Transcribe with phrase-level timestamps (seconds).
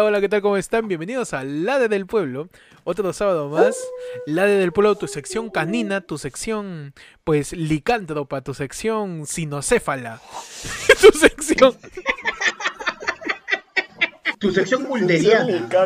[0.00, 0.42] Hola, ¿qué tal?
[0.42, 0.86] ¿Cómo están?
[0.86, 2.48] Bienvenidos a Lade del Pueblo.
[2.84, 3.76] Otro sábado más.
[4.26, 10.20] Lade del Pueblo, tu sección canina, tu sección, pues, licántropa, tu sección sinocéfala.
[11.00, 11.76] tu sección.
[14.38, 15.68] Tu sección mulderiana.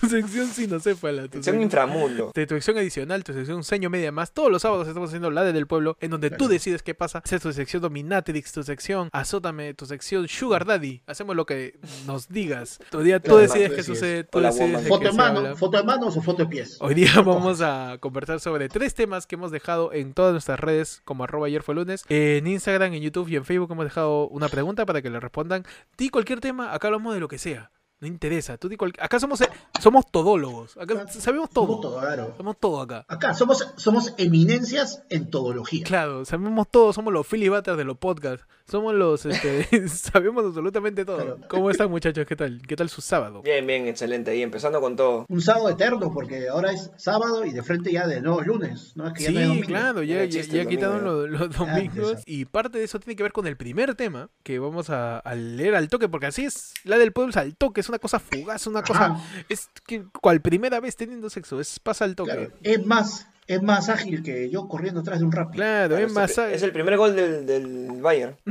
[0.00, 1.22] Tu sección sinocéfala.
[1.24, 2.30] Tu Sección inframundo.
[2.34, 4.32] de tu sección adicional, tu sección seño media más.
[4.32, 7.20] Todos los sábados estamos haciendo la de del pueblo, en donde tú decides qué pasa.
[7.24, 11.02] Esa es tu sección Dominatrix, tu sección Azótame, tu sección Sugar Daddy.
[11.06, 12.78] Hacemos lo que nos digas.
[12.90, 16.16] Tu día tú decides qué sucede, tú decides de Foto se mano, foto de manos
[16.16, 16.76] o foto de pies.
[16.80, 21.00] Hoy día vamos a conversar sobre tres temas que hemos dejado en todas nuestras redes,
[21.04, 22.04] como arroba ayer fue lunes.
[22.08, 25.64] En Instagram, en YouTube y en Facebook hemos dejado una pregunta para que le respondan.
[25.96, 27.70] Di cualquier tema, acá hablamos de lo que sea.
[28.00, 28.56] No interesa.
[28.58, 29.40] Tú di cual- Acá somos,
[29.80, 30.76] somos todólogos.
[30.76, 31.80] Acá sabemos Somos todo.
[31.80, 32.34] todo, claro.
[32.36, 33.04] Somos todo acá.
[33.08, 35.84] Acá somos, somos eminencias en todología.
[35.84, 41.16] Claro, sabemos todo, somos los filibutters de los podcasts, somos los, este, sabemos absolutamente todo.
[41.16, 41.38] Claro.
[41.48, 42.24] ¿Cómo están muchachos?
[42.26, 42.62] ¿Qué tal?
[42.68, 43.42] ¿Qué tal su sábado?
[43.42, 44.36] Bien, bien, excelente.
[44.36, 45.26] Y empezando con todo.
[45.28, 48.92] Un sábado eterno, porque ahora es sábado y de frente ya de nuevo es lunes.
[48.94, 49.08] ¿no?
[49.08, 49.66] Es que ya no hay Sí, domingo.
[49.66, 52.22] claro, ya, ya, ya quitaron los, los domingos eso.
[52.26, 55.34] y parte de eso tiene que ver con el primer tema que vamos a, a
[55.34, 58.18] leer al toque, porque así es, la del pueblo es al toque, es una cosa
[58.18, 59.24] fugaz, una cosa, Ajá.
[59.48, 62.32] es que cual primera vez teniendo sexo, es pasa al toque.
[62.32, 65.52] Claro, Es más, es más ágil que yo corriendo atrás de un rap.
[65.52, 68.36] Claro, es más, es, el, es el primer gol del, del Bayern.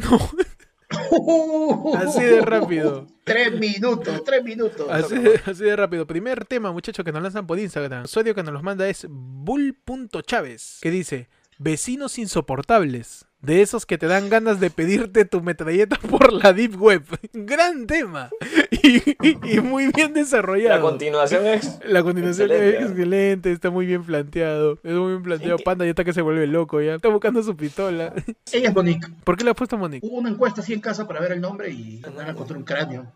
[1.98, 3.08] así de rápido.
[3.24, 4.88] tres minutos, tres minutos.
[4.90, 6.08] Así de, así de rápido.
[6.08, 8.00] Primer tema, muchachos, que nos lanzan por Instagram.
[8.00, 13.26] El usuario que nos los manda es bull.chávez, que dice, vecinos insoportables.
[13.40, 17.04] De esos que te dan ganas de pedirte tu metralleta por la deep web.
[17.34, 18.30] Gran tema.
[18.72, 20.76] Y, y- y muy bien desarrollado.
[20.76, 21.80] La continuación es.
[21.86, 22.78] La continuación Excelente.
[22.84, 24.80] es excelente, está muy bien planteado.
[24.84, 25.54] Es muy bien planteado.
[25.54, 26.96] ¿En qué- Panda ya está que se vuelve loco ya.
[26.96, 28.12] Está buscando su pistola.
[28.52, 29.08] Ella es Monique.
[29.24, 30.06] ¿Por qué le has puesto Monique?
[30.06, 32.64] Hubo una encuesta así en casa para ver el nombre y van a encontrar un
[32.64, 33.12] cráneo.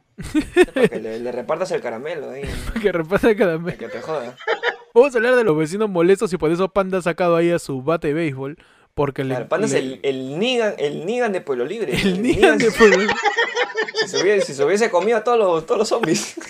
[0.75, 2.43] para que le, le repartas el caramelo ahí.
[2.81, 3.77] Que repasa cada para mes.
[3.77, 4.35] Que te joda.
[4.93, 7.57] Vamos a hablar de los vecinos molestos y por eso Panda ha sacado ahí a
[7.59, 8.57] su bate de béisbol.
[8.93, 9.35] Porque le.
[9.47, 11.93] Claro, es le- el, el Nigan, el Nigan de Pueblo Libre.
[11.95, 13.11] el Negan de Pueblo-
[14.01, 16.35] Si se hubiese, si se hubiese comido a todos los, todos los zombies.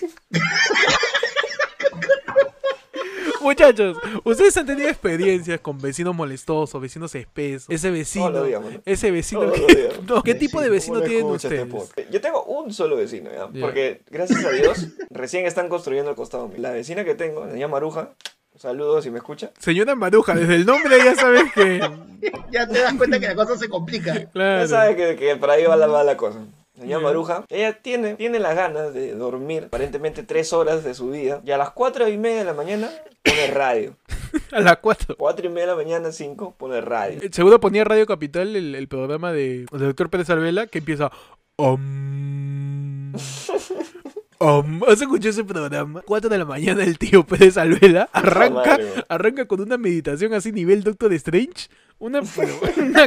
[3.42, 7.70] Muchachos, ustedes han tenido experiencias con vecinos molestosos, vecinos espesos.
[7.70, 8.26] Ese vecino.
[8.28, 8.82] Todos los días, mano.
[8.86, 9.42] ese vecino.
[9.42, 9.94] Todos que- los días.
[10.08, 11.68] No, ¿Qué tipo de vecino ¿Cómo no tienen este ustedes?
[11.68, 12.12] podcast?
[12.12, 13.50] Yo tengo un solo vecino, ¿ya?
[13.52, 13.62] Ya.
[13.62, 16.58] Porque gracias a Dios recién están construyendo al costado mío.
[16.60, 18.12] La vecina que tengo, la llama Maruja.
[18.62, 19.50] Saludos si me escucha.
[19.58, 21.82] Señora Maruja, desde el nombre ya sabes que.
[22.52, 24.28] Ya te das cuenta que la cosa se complica.
[24.28, 24.62] Claro.
[24.62, 26.38] Ya sabes que, que por ahí va la, va la cosa.
[26.76, 27.00] Se llama Ya.
[27.00, 27.46] Maruja.
[27.50, 31.42] Ella tiene, tiene las ganas de dormir aparentemente tres horas de su vida.
[31.44, 32.92] Y a las cuatro y media de la mañana
[33.24, 33.96] pone radio.
[34.52, 35.16] A las 4.
[35.18, 37.20] Cuatro y media de la mañana, cinco, pone radio.
[37.32, 41.12] Seguro ponía Radio Capital el, el programa de del doctor Pérez Alvela que empieza.
[41.56, 43.14] Om.
[44.42, 44.82] Om.
[44.88, 46.02] ¿Has escuchado ese programa?
[46.02, 50.84] 4 de la mañana el tío Pérez Alvela arranca, arranca con una meditación así nivel
[50.84, 51.70] Doctor Strange.
[52.02, 52.22] Una,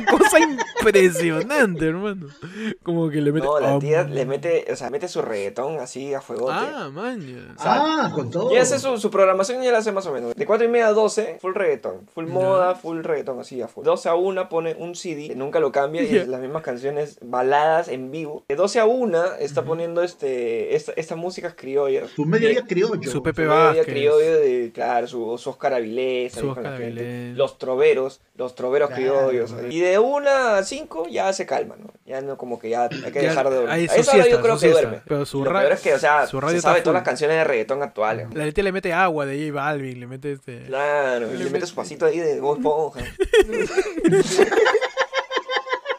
[0.06, 2.28] cosa impresionante, hermano.
[2.84, 3.44] Como que le mete.
[3.44, 6.52] No, la tía le mete, o sea, mete su reggaetón así a fuegote.
[6.56, 7.56] Ah, man.
[7.58, 8.54] Ah, con todo.
[8.54, 10.36] Y hace su, su programación ya la hace más o menos.
[10.36, 12.06] De 4 y media a 12, full reggaetón.
[12.14, 13.84] Full moda, full reggaetón, así a full.
[13.84, 17.18] 12 a 1 pone un CD, que nunca lo cambia, y es las mismas canciones
[17.20, 18.44] baladas en vivo.
[18.48, 22.12] De 12 a 1 está poniendo este, esta, estas músicas criollas.
[22.12, 23.10] Tu mediodía criollo.
[23.10, 23.86] Su Pepe Su media Vázquez.
[23.86, 26.74] criollo de, claro, su, su Oscar Avilés, Su Oscar.
[26.74, 27.36] Avilés.
[27.36, 29.52] los troveros, los troveros Claro, criollos.
[29.52, 29.68] claro.
[29.68, 31.92] Y de 1 a 5 ya se calma, ¿no?
[32.06, 33.70] Ya no como que ya hay que Ya, dejar de dormir.
[33.72, 35.00] ahí A esa hora yo creo que duerme.
[35.06, 36.86] Pero su Y lo ra- peor es que, o sea, su radio se sabe todas
[36.92, 36.94] full.
[36.94, 38.28] las canciones de reggaetón actuales.
[38.34, 40.64] La tía le mete agua de J Balvin, le mete este.
[40.66, 43.00] Claro, Le le mete met- su pasito ahí de Bob Esponja.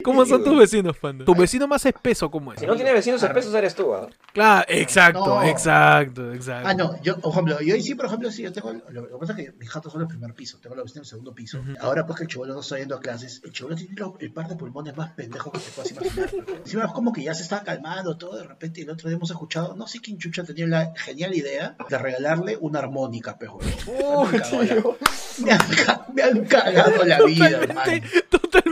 [0.05, 1.25] ¿Cómo son tus vecinos, Panda?
[1.25, 2.59] ¿Tu vecino más espeso cómo es?
[2.59, 4.07] Si no tiene vecinos espesos, eres tú, ¿ah?
[4.33, 5.43] Claro, exacto, No.
[5.43, 6.67] exacto, exacto.
[6.69, 9.17] Ah, no, yo, por ejemplo, yo sí, por ejemplo, sí, yo tengo, lo, lo que
[9.25, 11.33] pasa es que mis jatos son el primer piso, tengo la vecina en el segundo
[11.33, 11.61] piso.
[11.79, 14.31] Ahora pues que el chivolo no está yendo a clases, el chivolo tiene lo- el
[14.31, 16.29] par de pulmones más pendejos que te puedas imaginar.
[16.65, 19.31] Encima es como que ya se está calmando todo, de repente el otro día hemos
[19.31, 23.59] escuchado, no sé quién chucha tenía la genial idea de regalarle una armónica, pejo.
[23.87, 24.97] Uy, tío.
[25.43, 27.91] Me han, ca- me han cagado la vida, hermano.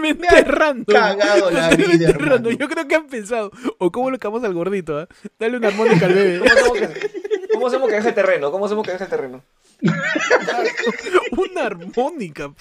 [0.03, 0.85] Totalmente, Me random.
[0.85, 2.53] cagado la vida, random.
[2.57, 5.07] Yo creo que han pensado, o cómo lo cagamos al gordito, ¿ah?
[5.39, 6.39] Dale una armónica al bebé.
[6.39, 8.51] ¿Cómo hacemos, que, ¿Cómo hacemos que deje terreno?
[8.51, 9.43] ¿Cómo hacemos que deje terreno?
[11.31, 12.51] Una armónica.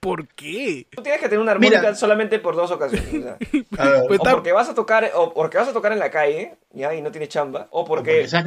[0.00, 0.86] ¿Por qué?
[0.90, 1.94] Tú tienes que tener una armónica Mira.
[1.94, 3.08] solamente por dos ocasiones.
[3.14, 3.36] o sea.
[3.78, 6.10] A ver, Pues o porque vas a tocar, o porque vas a tocar en la
[6.10, 8.44] calle, ya, y no tienes chamba, o porque o la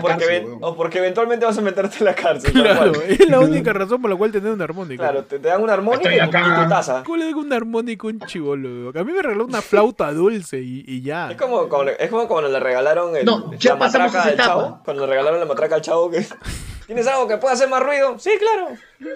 [0.00, 0.58] porque, cárcel, ven- weón.
[0.62, 2.52] o porque eventualmente vas a meterte en la cárcel.
[2.52, 5.02] Claro, es la única razón por la cual tener una armónica.
[5.02, 7.02] Claro, te, te dan una armónica Estoy y, y tu taza.
[7.04, 8.90] ¿Cómo le digo una armónica a un chivolo?
[8.98, 11.30] A mí me regaló una flauta dulce y, y ya.
[11.30, 14.80] Es como, cuando- es como cuando le regalaron el, No, la matraca al chavo.
[14.84, 16.24] Cuando le regalaron la matraca al chavo que...
[16.90, 18.18] ¿Tienes algo que pueda hacer más ruido?
[18.18, 18.76] Sí, claro.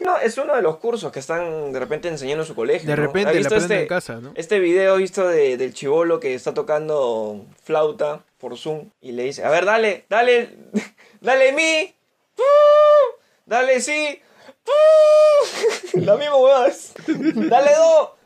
[0.00, 2.90] No, es uno de los cursos que están de repente enseñando en su colegio.
[2.90, 3.02] De ¿no?
[3.02, 4.32] repente ¿Has la visto este, en casa, ¿no?
[4.34, 9.44] Este video visto de- del chivolo que está tocando flauta por Zoom y le dice,
[9.44, 10.50] a ver, dale, dale,
[11.20, 11.94] dale mi,
[13.46, 13.80] dale
[14.66, 15.92] ¡Uh!
[16.00, 16.72] la misma huevada
[17.06, 18.16] dale do.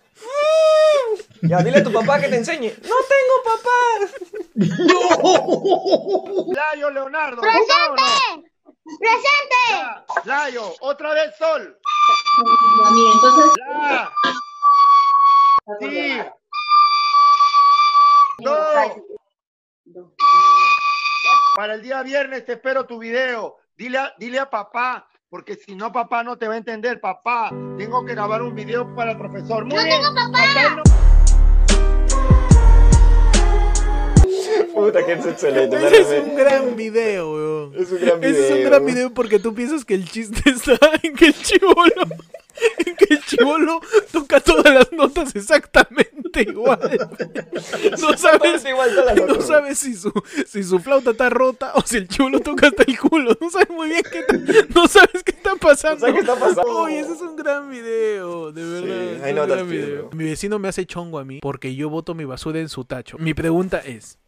[1.43, 2.73] Ya dile a tu papá que te enseñe.
[2.83, 3.79] No tengo papá.
[6.55, 7.43] Layo Leonardo.
[7.43, 7.97] ¿está o no?
[7.97, 8.53] ¡Presente!
[8.99, 9.65] ¡Presente!
[10.25, 11.79] La, Layo, otra vez sol.
[13.69, 14.13] La.
[15.81, 16.19] Sí.
[18.39, 18.57] Do.
[21.57, 23.57] Para el día viernes te espero tu video.
[23.77, 27.01] Dile a, dile a papá, porque si no papá no te va a entender.
[27.01, 29.65] Papá, tengo que grabar un video para el profesor.
[29.65, 30.01] Muy ¡No bien.
[30.01, 30.77] tengo papá!
[30.77, 30.83] No-
[34.75, 35.77] Puta que es excelente.
[35.77, 37.75] Ese es un gran video, weón.
[37.77, 38.71] Es un gran Ese es un video.
[38.71, 41.93] gran video porque tú piensas que el chiste está en que el chivolo,
[42.99, 43.81] que el chivolo
[44.13, 46.79] toca todas las notas exactamente igual.
[48.01, 48.65] No sabes,
[49.27, 50.13] no sabes si su,
[50.47, 53.37] si su flauta está rota o si el chivolo toca hasta el culo.
[53.41, 54.25] No sabes muy bien qué,
[54.75, 56.01] no sabes qué está pasando.
[56.01, 56.63] sabes qué está pasando.
[56.63, 59.03] Oye, ese es un gran video, de verdad.
[59.03, 59.87] es hay notas, gran tío.
[59.87, 60.11] video.
[60.13, 63.19] Mi vecino me hace chongo a mí porque yo boto mi basura en su tacho.
[63.19, 64.19] Mi pregunta es,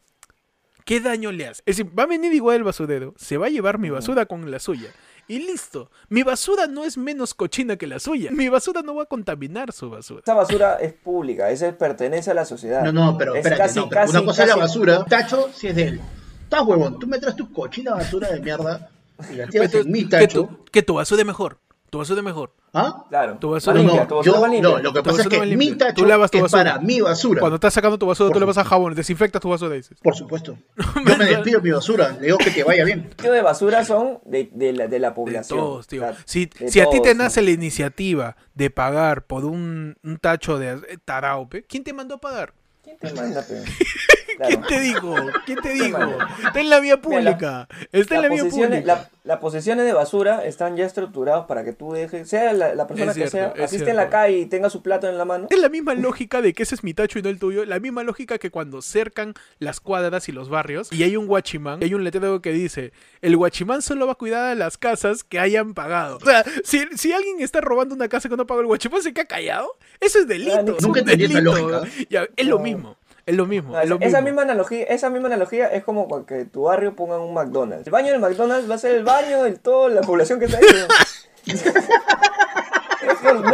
[0.85, 1.63] ¿qué daño le hace?
[1.67, 4.51] Es decir, va a venir igual el basurero, se va a llevar mi basura con
[4.51, 4.91] la suya.
[5.29, 5.91] Y listo.
[6.09, 8.31] Mi basura no es menos cochina que la suya.
[8.33, 10.23] Mi basura no va a contaminar su basura.
[10.25, 12.83] Esa basura es pública, esa pertenece a la sociedad.
[12.85, 15.05] No, no, pero Es espérate, casi- no, pero casi- una cosa es la casi- basura.
[15.05, 16.01] Tacho, si es de él.
[16.45, 18.89] Estás huevón, tú me traes tu cochina basura de mierda
[19.31, 20.45] y la Pero en mi que tacho.
[20.47, 21.59] tu, que tu basura es mejor.
[21.90, 22.52] Tu basura es mejor.
[22.75, 23.05] ¿Ah?
[23.08, 23.38] Claro.
[23.40, 25.56] Tu basura- No, limpia, no, tu basura yo, no, lo que Tu pasa es que
[25.56, 26.64] mi tacho Tú lavas tu es basura.
[26.75, 27.40] para mi basura.
[27.40, 29.96] Cuando estás sacando tu basura, tú le vas a jabón, desinfectas tu basura, dices.
[30.02, 30.58] Por supuesto.
[31.06, 33.00] Yo me despido mi basura, le digo que te vaya bien.
[33.05, 35.58] Los sitios de basura son de, de la, de la De población.
[35.58, 36.02] todos, tío.
[36.02, 37.46] O sea, Si, si a ti te nace ¿no?
[37.46, 42.19] la iniciativa de pagar por un, un tacho de eh, taraupe, ¿quién te mandó a
[42.20, 42.52] pagar?
[42.85, 43.44] ¿Quién te manda,
[44.46, 45.14] ¿Quién te dijo?
[45.46, 45.99] ¿Quién te ¿Quién dijo?
[46.46, 47.69] Está en la vía pública.
[47.93, 48.81] Está en la Las vía pública.
[48.85, 52.87] la- las posiciones de basura están ya estructuradas para que tú dejes, sea la, la
[52.87, 55.49] persona cierto, que sea, asiste en la calle y tenga su plato en la mano.
[55.50, 57.67] Es la misma lógica de que ese es mi tacho y no el tuyo.
[57.67, 61.82] La misma lógica que cuando cercan las cuadras y los barrios y hay un guachimán,
[61.82, 65.38] hay un letrero que dice: el guachimán solo va a cuidar a las casas que
[65.38, 66.17] hayan pagado.
[66.17, 69.12] O sea, si, si alguien está robando una casa que no pagó el guachimán, ¿se
[69.12, 69.69] queda callado?
[70.00, 70.62] Eso es delito.
[70.81, 71.40] Nunca es un esa delito.
[71.43, 71.82] lógica.
[72.08, 72.96] Ya, es lo mismo.
[73.29, 73.79] Es lo mismo.
[73.79, 74.23] Es lo esa, mismo.
[74.23, 77.87] misma analogía, esa misma analogía es como con que tu barrio pongan un McDonald's.
[77.87, 80.57] El baño del McDonald's va a ser el baño de toda la población que está
[80.57, 80.65] ahí.
[81.47, 81.55] ¿no?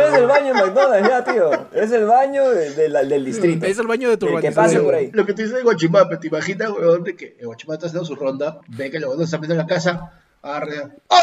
[0.01, 1.51] Es el baño del McDonald's ya, tío.
[1.73, 3.67] Es el baño de- de la- del distrito.
[3.67, 5.11] Es el baño de tu que pase por ahí.
[5.13, 7.87] Lo que te dice el guachimán, pero te imaginas, huevón, de que el guachimán está
[7.87, 10.13] haciendo su ronda, ve que el huevón está metiendo en la casa,
[10.43, 11.23] agarra, ¡ah!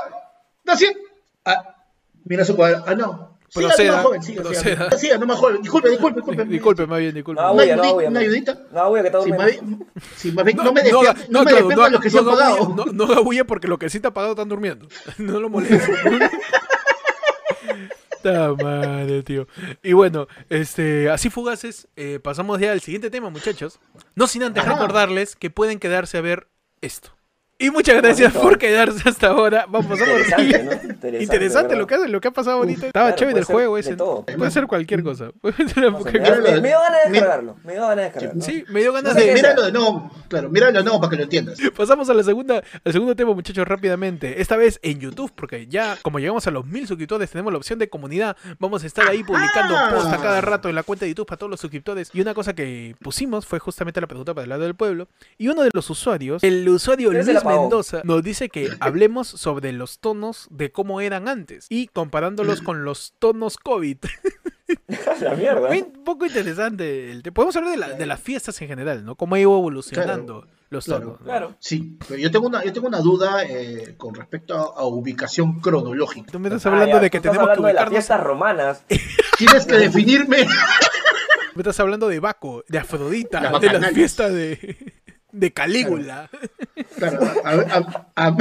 [0.60, 0.88] ¿Está así?
[1.46, 1.76] Ah,
[2.26, 3.31] mira su cuadro, ah, no.
[3.54, 4.62] Siga, Proceda, no más joven, siga, proceda.
[4.86, 4.98] siga.
[4.98, 5.62] Siga, no más joven.
[5.62, 6.46] Disculpe, disculpe, disculpe.
[6.52, 7.42] Disculpe, más bien, disculpe.
[7.42, 8.26] No, Abuya, no, ayudita, Abuya, una no.
[8.26, 8.60] ayudita.
[8.72, 9.78] No, Abuya, que está Si más durmiendo.
[9.78, 12.26] bien, si más bien no me no, me claro, despierto a los que se han
[12.26, 12.66] no haga pagado.
[12.66, 14.88] bulla, no, no haga bulla porque los que sí te han pagado están durmiendo.
[15.18, 15.82] No lo molestes.
[18.24, 19.48] Ta madre, tío.
[19.82, 23.80] Y bueno, este, así fugaces, eh, pasamos ya al siguiente tema, muchachos.
[24.16, 24.74] No sin antes Ajá.
[24.74, 26.48] recordarles que pueden quedarse a ver
[26.82, 27.10] esto.
[27.58, 28.50] Y muchas gracias bonito.
[28.50, 29.66] por quedarse hasta ahora.
[29.68, 30.00] Vamos.
[30.00, 30.91] Interesante, ¿no?
[31.08, 32.88] Interesante, Interesante lo que, hace, lo que ha pasado ahorita.
[32.88, 33.96] Estaba claro, chévere el juego ese.
[33.96, 35.32] Puede ser cualquier cosa.
[35.42, 36.42] Puede ser O sea, me, cosa.
[36.42, 37.56] me- me dio ganas de descargarlo.
[37.64, 38.42] Me dio ganas de descargarlo.
[38.42, 39.34] Sí, me dio ganas No sé de...
[39.34, 41.58] Míralo de nuevo, claro, míralo de nuevo para que lo entiendas.
[41.78, 44.42] Pasamos a la segunda, al segundo tema, muchachos, rápidamente.
[44.42, 47.80] Esta vez en YouTube, porque ya, como llegamos a los mil suscriptores, tenemos la opción
[47.80, 48.36] de comunidad.
[48.60, 49.90] Vamos a estar ahí publicando Ah.
[49.94, 52.10] post a cada rato en la cuenta de YouTube para todos los suscriptores.
[52.14, 55.08] Y una cosa que pusimos fue justamente la pregunta para el lado del pueblo.
[55.38, 57.26] Y uno de los usuarios, el usuario Luis.
[57.46, 62.84] Mendoza, nos dice que hablemos sobre los tonos de cómo eran antes y comparándolos con
[62.84, 63.98] los tonos COVID.
[65.22, 65.70] La mierda.
[65.70, 67.22] Un poco interesante.
[67.34, 69.16] Podemos hablar de, la- de las fiestas en general, ¿no?
[69.16, 71.02] Cómo ha ido evolucionando los claro.
[71.04, 71.20] tonos.
[71.20, 71.26] ¿no?
[71.26, 71.56] Claro.
[71.60, 75.60] Sí, pero yo tengo una, yo tengo una duda eh, con respecto a, a ubicación
[75.60, 76.32] cronológica.
[76.32, 77.94] Tú me estás Ah, hablando ya, de que estás tenemos que hablando de las ubicarnos
[77.94, 78.84] fiestas romanas.
[79.38, 80.38] Tienes que definirme.
[81.56, 83.94] Me estás hablando de Baco, de Afrodita, de bacanales.
[83.94, 84.78] fiestas de,
[85.34, 86.30] de Calígula.
[86.32, 86.48] Claro,
[87.06, 88.38] a, a- a-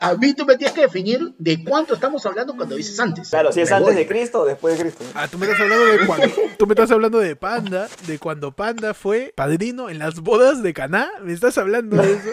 [0.00, 3.28] a mí tú me tienes que definir de cuánto estamos hablando cuando dices antes.
[3.28, 4.02] Claro, si es Me antes voy.
[4.02, 5.04] de Cristo o después de Cristo.
[5.14, 6.26] Ah, tú me estás hablando de cuando.
[6.58, 10.72] Tú me estás hablando de Panda, de cuando Panda fue padrino en las bodas de
[10.72, 11.10] Caná.
[11.22, 12.28] ¿Me estás hablando de eso?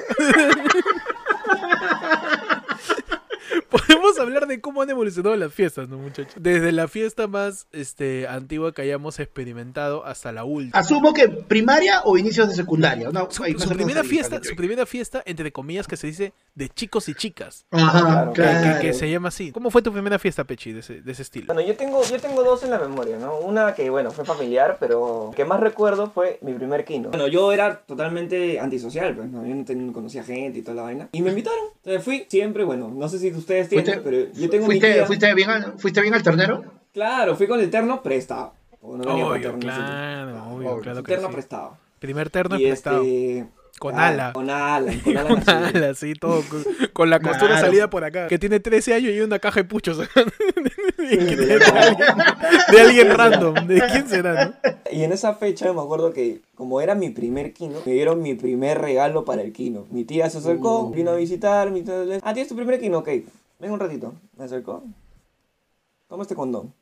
[3.87, 6.33] Podemos hablar de cómo han evolucionado las fiestas, ¿no, muchachos?
[6.37, 10.77] Desde la fiesta más este, antigua que hayamos experimentado hasta la última.
[10.79, 13.09] Asumo que primaria o inicios de secundaria.
[13.11, 13.29] ¿no?
[13.31, 17.15] Su, primera ahí, fiesta, su primera fiesta, entre comillas, que se dice de chicos y
[17.15, 17.65] chicas.
[17.71, 18.79] Ajá, Claro, que- claro.
[18.81, 19.51] Que, que se llama así.
[19.51, 21.47] ¿Cómo fue tu primera fiesta, Pechi, de ese, de ese estilo?
[21.47, 23.37] Bueno, yo tengo, yo tengo dos en la memoria, ¿no?
[23.39, 27.09] Una que, bueno, fue familiar, pero que más recuerdo fue mi primer kino.
[27.09, 29.45] Bueno, yo era totalmente antisocial, pues, ¿no?
[29.45, 31.09] Yo no, ten- no conocía gente y toda la vaina.
[31.11, 31.59] Y me invitaron.
[31.77, 34.93] Entonces fui siempre, bueno, no sé si ustedes tienen, ¿Fuiste, pero yo tengo mi fuiste,
[34.93, 36.63] tía- fuiste bien al, ¿Fuiste bien al ternero?
[36.93, 38.53] Claro, fui con el terno prestado.
[38.81, 38.89] No
[39.29, 40.81] Obvio, terno, claro, obvio, Obvio.
[40.81, 41.33] claro El que terno sí.
[41.33, 41.77] prestado.
[41.99, 43.01] Primer terno Y prestado.
[43.03, 43.45] este...
[43.79, 44.33] Con claro, ala.
[44.33, 45.29] Con ala, con ala.
[45.29, 46.41] Con alas, sí, todo.
[46.49, 47.65] Con, con la costura Claro.
[47.67, 48.27] salida por acá.
[48.27, 49.97] Que tiene 13 años y una caja de puchos.
[49.99, 50.05] de,
[50.97, 51.37] alguien,
[52.71, 53.67] de alguien random.
[53.67, 54.53] ¿De quién será, no?
[54.91, 58.33] Y en esa fecha me acuerdo que como era mi primer kino, me dieron mi
[58.33, 59.85] primer regalo para el kino.
[59.91, 63.09] Mi tía se acercó, vino a visitar, mi tía ah, tienes tu primer kino, ok,
[63.59, 64.13] ven un ratito.
[64.37, 64.83] Me acercó,
[66.07, 66.73] toma este condón.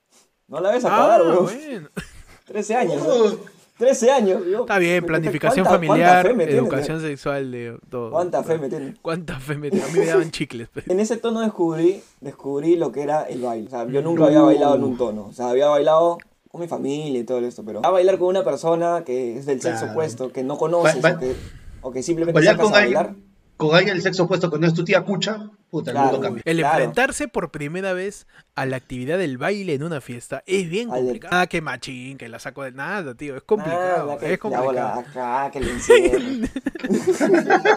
[0.47, 1.43] No la ves a Ah, acabar, bro.
[1.43, 1.89] bueno.
[2.45, 3.37] 13 años, ¿no?
[3.77, 4.41] 13 años.
[4.45, 6.59] yo- Está bien, ¿cuánta- planificación cuánta familiar, fe me tiene?
[6.61, 8.11] educación sexual, de todo.
[8.11, 8.93] ¿Cuánta fe me tiene?
[9.01, 9.85] ¿Cuánta fe me tiene?
[9.85, 10.69] A mí me daban chicles.
[10.71, 10.87] pues.
[10.87, 13.67] En ese tono descubrí, descubrí lo que era el baile.
[13.67, 15.25] O sea, yo nunca había bailado en un tono.
[15.25, 18.43] O sea, había bailado con mi familia y todo esto, pero a bailar con una
[18.45, 19.91] persona que es del sexo Claro.
[19.91, 21.35] opuesto, que no conoces Ba- ba- o, que,
[21.81, 23.07] o que simplemente sacas con a bailar.
[23.07, 23.24] alguien,
[23.57, 26.11] con alguien del sexo opuesto que no es tu tía Cucha, puta, el Claro.
[26.11, 26.41] mundo cambia.
[26.45, 26.73] El Claro.
[26.77, 31.33] enfrentarse por primera vez a la actividad del baile en una fiesta es bien complicado.
[31.37, 33.35] Ah, que machín, que la saco de nada, tío.
[33.37, 34.17] Es complicado.
[34.17, 35.25] que- es la bola complicado.
[35.25, 36.19] acá, que le encierro.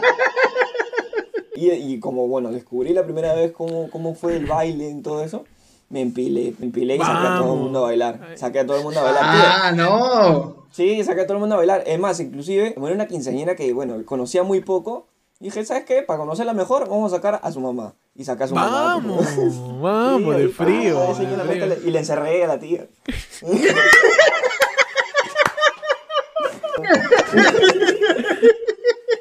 [1.55, 5.25] y, y como, bueno, descubrí la primera vez cómo, cómo fue el baile y todo
[5.25, 5.45] eso,
[5.91, 8.21] me empilé, me empilé y saqué a todo el mundo a bailar.
[8.37, 9.23] Saqué a todo el mundo a bailar.
[9.23, 9.43] tío.
[9.45, 10.67] Ah, no.
[10.71, 11.83] Sí, saqué a todo el mundo a bailar.
[11.87, 15.09] Es más, inclusive, como era una quinceañera que, bueno, conocía muy poco,
[15.41, 16.03] dije, ¿sabes qué?
[16.03, 17.95] Para conocerla mejor, vamos a sacar a su mamá.
[18.15, 18.71] Y saqué a su mamá.
[18.97, 19.27] Vamos,
[19.81, 21.15] vamos, de frío.
[21.15, 22.87] de Y le encerré a la tía.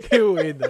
[0.10, 0.68] Qué bueno.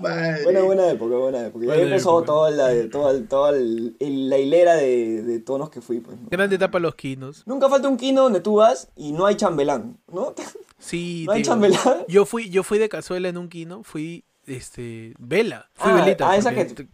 [0.00, 0.44] Madre.
[0.44, 1.64] Buena, buena época, buena época.
[1.64, 2.26] Y ahí Buena empezó época.
[2.26, 6.00] toda, la, toda, el- toda el- el- la hilera de, de tonos que fui.
[6.00, 6.28] Pues, ¿no?
[6.30, 7.42] Grande etapa los quinos.
[7.46, 10.34] Nunca falta un kino donde tú vas y no hay chambelán, ¿no?
[10.78, 11.52] Sí, ¿No hay tío.
[11.52, 12.04] chambelán?
[12.08, 16.30] Yo fui, yo fui de cazuela en un quino, fui este vela, fui Ah, velita.
[16.30, 16.88] ah, esa que-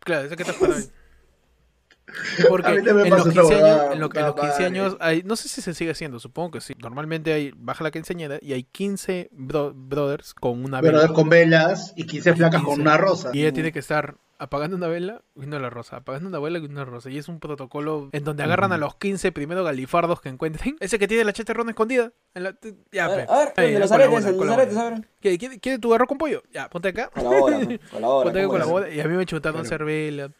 [0.00, 0.74] Claro, esa que te para.
[2.48, 4.64] Porque en los pasó esa 15 huevada, años, en, lo- en los puta 15 madre.
[4.66, 6.74] años hay, no sé si se sigue haciendo, supongo que sí.
[6.80, 11.02] Normalmente hay, baja la quinceañera y hay 15 bro- brothers con una vela.
[11.02, 12.80] Pero con velas y 15 flacas con 15.
[12.82, 13.30] una rosa.
[13.32, 16.64] Y ella tiene que estar apagando una vela una la rosa, apagando una vela y
[16.64, 17.10] una rosa.
[17.10, 20.76] Y es un protocolo en donde agarran a los 15 primeros galifardos que encuentren.
[20.80, 22.12] Ese que tiene la cheterrona escondida.
[22.34, 22.56] en la-
[22.92, 24.62] Ya, A ver, a ver, Ahí, el de los colabora, aretes, de los colabora.
[24.62, 25.58] aretes, a ver.
[25.60, 26.42] ¿Quiere, tu arroz con pollo?
[26.52, 27.10] Ya, ponte acá.
[27.14, 28.24] Colabora, pues, colabora.
[28.24, 28.90] Ponte acá ¿cómo con la boda.
[28.90, 29.68] Y a mí me chutaron Claro.
[29.68, 30.30] cervela.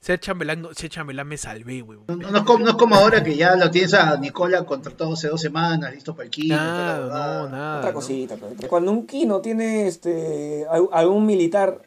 [0.00, 2.04] Ser chambelán, ser chambelán me salvé, weón.
[2.08, 5.12] No, no es como, no es como ahora que ya lo tienes a Nicola contratado
[5.12, 6.56] hace dos semanas, listo para el kino.
[6.56, 7.78] Nada, la no, nada.
[7.80, 11.82] Otra cosita, pero cuando un kino tiene este al- algún militar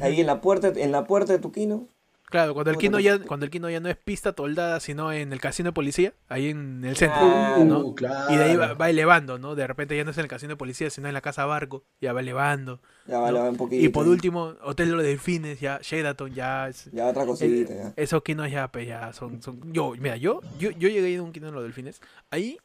[0.00, 1.86] ahí en la puerta en la puerta de tu kino,
[2.30, 3.02] Claro, cuando el kino cosa.
[3.04, 6.12] ya, cuando el kino ya no es pista toldada, sino en el casino de policía,
[6.28, 7.78] ahí en el centro, Ah, ¿no?
[7.80, 8.30] Uh, claro.
[8.30, 9.54] Y de ahí va, va elevando, ¿no?
[9.54, 11.84] De repente ya no es en el casino de policía, sino en la casa barco,
[12.02, 12.80] ya va elevando.
[13.06, 13.48] ya vale ¿no?
[13.48, 13.82] un poquito.
[13.82, 16.68] Y por último, Hotel de los Delfines, ya, Sheraton, ya.
[16.68, 17.92] es- ya otra cosita, eh, ya.
[17.96, 19.72] esos kinos ya, pues ya son, son.
[19.72, 22.02] Yo, mira, yo, yo, yo llegué a ir a un kino de los delfines.
[22.30, 22.58] Ahí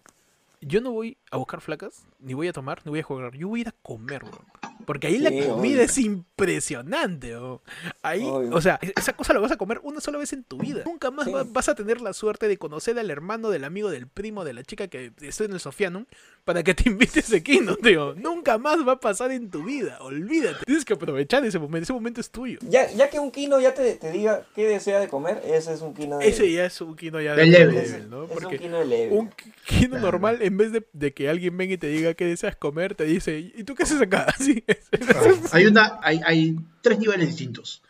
[0.65, 3.35] yo no voy a buscar flacas, ni voy a tomar, ni voy a jugar.
[3.35, 4.45] Yo voy a ir a comer, weón.
[4.85, 5.81] Porque ahí Sí, la comida obvio.
[5.81, 7.61] es impresionante, weón.
[8.01, 8.53] Ahí, Obvio.
[8.55, 10.83] o sea, e- esa cosa la vas a comer una sola vez en tu vida.
[10.85, 11.33] Nunca más Sí.
[11.47, 14.63] vas a tener la suerte de conocer al hermano, del amigo, del primo, de la
[14.63, 16.05] chica que está en el Sofianum
[16.43, 18.13] para que te invite a ese kino, tío.
[18.15, 19.97] Nunca más va a pasar en tu vida.
[20.01, 20.65] Olvídate.
[20.65, 21.83] Tienes que aprovechar ese momento.
[21.83, 22.59] Ese momento es tuyo.
[22.67, 25.81] Ya, ya que un kino ya te, te diga qué desea de comer, ese es
[25.81, 27.75] un kino de Ese ya es un kino ya De de level.
[27.75, 28.23] level, ¿no?
[28.25, 29.15] es un Porque kino de leve.
[29.15, 29.31] un
[29.65, 33.05] kino normal, en vez de, que alguien venga y te diga qué deseas comer, te
[33.05, 34.33] dice, ¿y tú qué haces acá?
[34.67, 35.53] Es.
[35.53, 37.81] Hay, una, hay tres niveles distintos.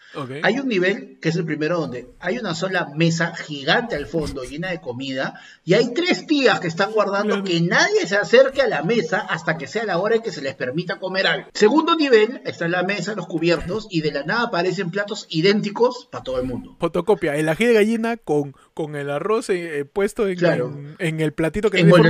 [0.44, 4.44] Hay un nivel, que es el primero, donde hay una sola mesa gigante al fondo
[4.44, 7.44] llena de comida y hay tres tías que están guardando Claro.
[7.44, 10.42] que nadie se acerque a la mesa hasta que sea la hora en que se
[10.42, 11.48] les permita comer algo.
[11.54, 16.24] Segundo nivel, está la mesa, los cubiertos y de la nada aparecen platos idénticos para
[16.24, 16.76] todo el mundo.
[16.80, 20.68] Fotocopia, el ají de gallina con, con el arroz eh, eh, puesto en, Claro.
[20.68, 22.02] en, en el platito que En pi- en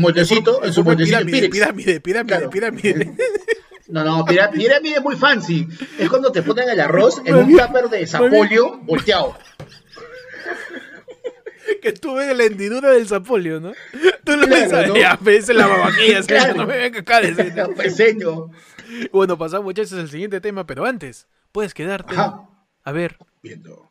[0.00, 2.50] moldecito, forma- en su moldecito pirámide, pirámide, pirámide, Claro.
[2.50, 3.14] pirámide.
[3.88, 5.66] No, no, pirámide es muy fancy.
[5.98, 9.36] Es cuando te ponen el arroz en un tupper de zapolio volteado.
[11.80, 13.72] Que tú ves la hendidura del zapolio, ¿no?
[14.24, 14.96] Tú lo Claro, ves ahí, ¿no?
[14.96, 16.54] ya, ves en la babajilla, señor, Claro.
[16.54, 17.52] no me venga acá a decir.
[17.76, 18.50] Pues, señor.
[19.12, 22.48] Bueno, pasamos muchachos al siguiente tema, pero antes, puedes quedarte Ajá.
[22.84, 23.16] a ver.
[23.42, 23.90] Viendo.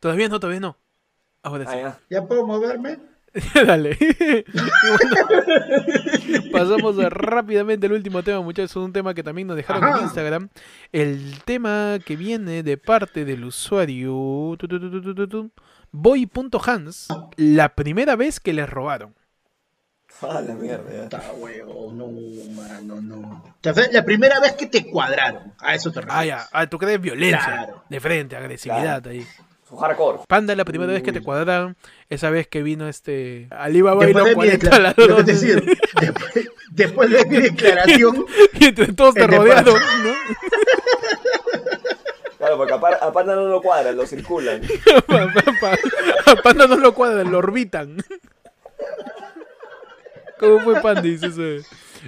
[0.00, 0.76] Todavía no, todavía no.
[1.42, 1.78] Ahora Ah, sí.
[1.78, 1.98] ya.
[2.20, 2.98] ¿Ya puedo moverme?
[3.66, 3.96] Dale.
[3.98, 4.44] Bueno,
[6.52, 8.76] pasamos a rápidamente al último tema, muchachos.
[8.76, 9.98] Un tema que también nos dejaron Ajá.
[9.98, 10.48] en Instagram.
[10.92, 14.56] El tema que viene de parte del usuario
[15.90, 17.08] boy.hans.
[17.36, 19.14] La primera vez que les robaron.
[20.22, 21.04] Ah, la mierda.
[21.04, 22.06] Está huevo, no,
[22.54, 23.44] mano, no.
[23.92, 26.20] La primera vez que te cuadraron, a eso te refieres.
[26.20, 26.46] Ah, ya.
[26.52, 27.44] Ah, tú crees violencia.
[27.44, 27.84] Claro.
[27.90, 29.10] De frente, agresividad Claro.
[29.10, 29.26] ahí.
[29.76, 30.20] Hardcore.
[30.28, 31.76] Panda, la primera vez que te cuadraron.
[32.08, 33.48] Esa vez que vino este.
[33.50, 35.26] Alibaba y Después los de, mi 40 decla- lo que te ladrones.
[35.40, 35.56] decía,
[36.00, 38.24] después, después de mi declaración,
[38.60, 39.78] Y entre todos te rodearon, ¿no?
[42.38, 44.60] Claro, porque a, Par- a Panda no lo cuadran, lo circulan.
[45.06, 47.96] Pa- pa- pa- a Panda no lo cuadran, lo orbitan.
[50.38, 51.62] ¿Cómo fue Pandis ese-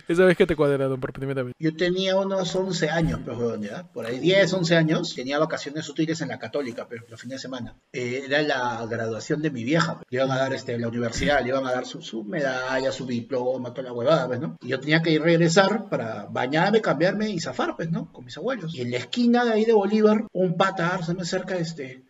[0.08, 1.54] esa vez que te cuadraron por primera vez?
[1.58, 3.84] yo tenía unos 11 años, pues, huevón, ya.
[3.92, 5.14] Por ahí 10, 11 años.
[5.14, 7.76] Tenía vacaciones útiles en la Católica, pero los fines de semana.
[7.92, 9.94] Eh, era la graduación de mi vieja.
[9.94, 10.06] pues.
[10.10, 13.06] Le iban a dar este, la universidad, le iban a dar su, su medalla, su
[13.06, 14.56] diploma, toda la huevada, pues, ¿no?
[14.62, 18.12] Y yo tenía que ir regresar para bañarme, cambiarme y zafar, pues, ¿no?
[18.12, 18.74] Con mis abuelos.
[18.74, 22.05] Y en la esquina de ahí de Bolívar, un pata, se me acerca este.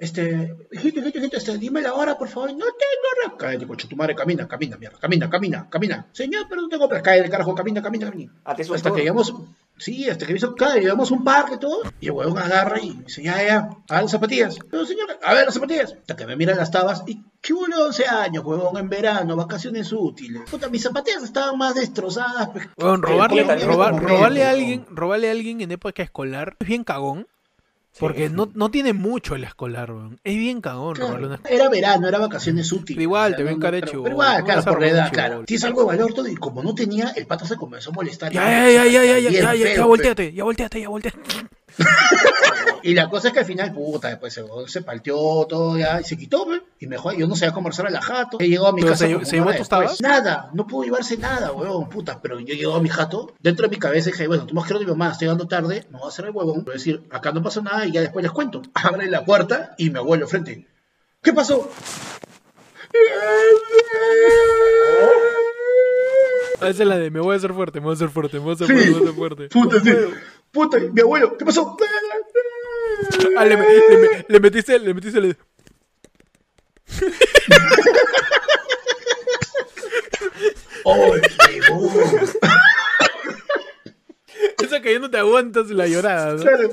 [0.00, 2.50] Este, hijito, hijito, hijito, este, dime la hora, por favor.
[2.52, 6.06] No tengo Cállate, coche, tu madre, camina, camina, mierda, camina, camina, camina.
[6.12, 7.02] Señor, pero no tengo plata.
[7.02, 8.32] Cállate, carajo, camina, camina, camina.
[8.44, 9.34] Ah, Hasta que llegamos,
[9.76, 12.80] sí, hasta que hizo, claro, llegamos a un parque y todo, y el huevón agarra
[12.80, 14.58] y me dice, ya, ya, a ver las zapatillas.
[14.70, 15.92] Pero señor, a ver las zapatillas.
[15.92, 19.92] Hasta que me miran las tabas y, ¿qué hubo 11 años, huevón, en verano, vacaciones
[19.92, 20.42] útiles?
[20.50, 22.48] Puta, mis zapatillas estaban más destrozadas.
[22.50, 22.66] pues.
[22.76, 26.66] Bueno, robarle, Completamente robar- como robarle a alguien, robarle a alguien en época escolar es
[26.66, 27.26] bien cagón.
[27.98, 28.34] Porque Sí.
[28.34, 30.20] no, no tiene mucho el escolar, weón.
[30.22, 32.94] Es bien cagón Claro, era verano, era vacaciones útiles.
[32.96, 34.88] Pero igual, O sea, te ven no, cara de pero- igual, ¿cómo claro, por la
[34.88, 35.44] edad, claro.
[35.44, 38.32] Tienes algo de valor todo, y como no tenía, el pata se comenzó a molestar.
[38.32, 41.18] Ya, ya, ya, ya, ya, ya, ya, ya, volteate, ya volteate, ya volteate.
[42.82, 46.04] Y la cosa es que al final, puta, después se, se palteó todo ya y
[46.04, 46.62] se quitó, pe.
[46.78, 48.38] Y mejor, yo no sabía conversar a la jato.
[48.40, 49.06] Él llegó a mi ¿Pero casa.
[49.06, 49.98] se- como se una llevó hora tus después.
[49.98, 50.00] tabas?
[50.24, 52.20] Nada, no pudo llevarse nada, huevón, puta.
[52.22, 54.78] Pero yo llego a mi jato, dentro de mi cabeza dije, bueno, tú me quiero
[54.78, 56.64] de mi mamá, estoy llegando tarde, no voy a hacer el huevón.
[56.64, 58.62] Voy a decir, acá no pasó nada y ya después les cuento.
[58.72, 60.66] Abre la puerta y mi abuelo frente.
[61.22, 61.70] ¿Qué pasó?
[66.62, 68.38] Ah, Esa es la de me voy a hacer fuerte, me voy a hacer fuerte,
[68.38, 69.48] me voy a hacer fuerte, me voy a hacer fuerte.
[69.48, 69.90] Puta, sí.
[70.52, 71.76] Puta, mi abuelo, ¿qué pasó?
[73.36, 75.36] Ah, le, le- le- le metiste, le metiste le...
[80.84, 81.14] ¡Oh!
[84.62, 86.42] Esa que ya no te aguantas la llorada, ¿no?
[86.42, 86.70] Claro.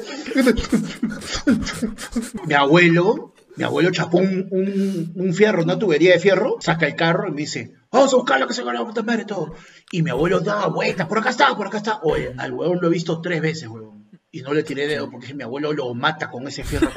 [2.45, 6.95] mi abuelo, mi abuelo chapó un, un, un fierro, una tubería de fierro, saca el
[6.95, 9.53] carro y me dice, vamos a buscarlo que se ganó puta madre todo.
[9.91, 11.99] Y mi abuelo daba vueltas, por acá está, por acá está.
[12.03, 13.97] Oye, al huevón lo he visto tres veces, huevón.
[14.31, 16.89] Y no le tiré dedo porque mi abuelo lo mata con ese fierro.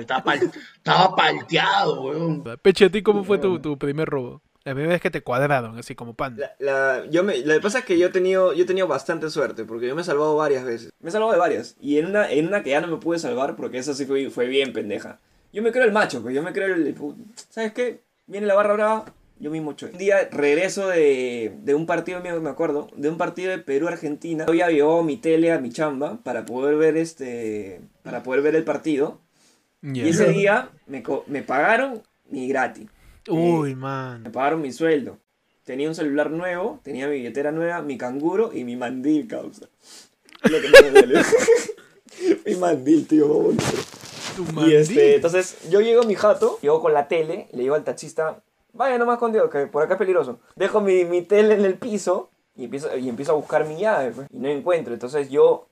[0.00, 2.44] Estaba, pal- estaba palteado, huevón.
[2.62, 4.42] Peche, ¿a ti cómo fue tu, tu primer robo?
[4.64, 6.52] La primera vez que te cuadraron, así como panda.
[6.58, 8.86] La, la- yo me, lo que pasa es que yo he, tenido, yo he tenido
[8.86, 10.90] bastante suerte, porque yo me he salvado varias veces.
[11.00, 11.76] Me he salvado de varias.
[11.80, 14.28] Y en una, en una que ya no me pude salvar, porque esa sí fue,
[14.30, 15.18] fue bien pendeja.
[15.52, 16.94] Yo me creo el macho, pues yo me creo el...
[17.48, 18.02] ¿Sabes qué?
[18.26, 19.04] Viene la barra brava,
[19.40, 19.90] yo mismo choy.
[19.92, 24.44] Un día regreso de, de un partido me acuerdo, de un partido de Perú-Argentina.
[24.44, 27.80] Yo había llevado mi tele a mi chamba para poder ver este...
[28.02, 29.20] Para poder ver el partido.
[29.82, 30.04] Ya.
[30.04, 32.86] Y ese día me, me pagaron mi gratis.
[33.28, 34.22] Uy, man.
[34.22, 35.18] Me pagaron mi sueldo.
[35.64, 39.68] Tenía un celular nuevo, tenía mi billetera nueva, mi canguro y mi mandil, causa.
[40.42, 41.24] Lo que me
[42.46, 43.52] mi mandil, tío.
[44.36, 44.74] Tu Y mandil.
[44.74, 48.42] este, entonces yo llego a mi jato, llego con la tele, le digo al taxista,
[48.72, 50.40] vaya nomás con Dios, que por acá es peligroso.
[50.56, 54.10] Dejo mi, mi tele en el piso y empiezo, y empiezo a buscar mi llave,
[54.12, 54.92] pues, y no encuentro.
[54.94, 55.66] Entonces yo,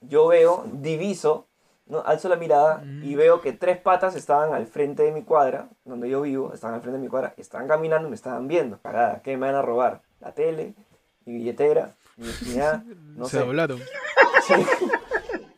[0.00, 1.46] yo veo, diviso,
[1.86, 2.00] ¿no?
[2.06, 6.08] alzo la mirada y veo que tres patas estaban al frente de mi cuadra, donde
[6.08, 8.78] yo vivo, estaban al frente de mi cuadra, estaban caminando y me estaban viendo.
[8.80, 10.00] Cagada, ¿qué me van a robar?
[10.20, 10.74] La tele,
[11.24, 12.82] mi billetera, mi virginidad,
[13.16, 13.44] no Se sé.
[13.44, 13.80] doblaron.
[14.46, 14.54] Sí.